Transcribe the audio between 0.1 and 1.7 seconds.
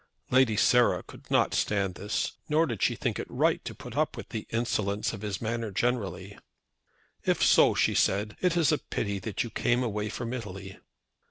Lady Sarah could not